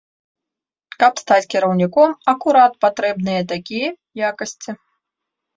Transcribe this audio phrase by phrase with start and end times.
[1.01, 3.89] Каб стаць кіраўніком акурат патрэбныя такія
[4.31, 4.71] якасці.